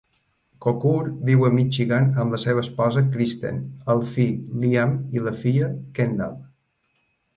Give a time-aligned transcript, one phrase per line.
[0.65, 3.61] Kocur viu a Michigan amb la seva esposa Kristen,
[3.95, 4.35] el fill,
[4.65, 6.35] Liam, i la filla, Kendall.